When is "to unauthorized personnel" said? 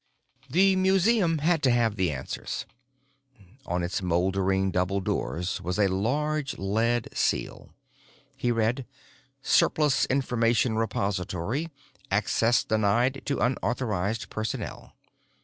13.25-14.95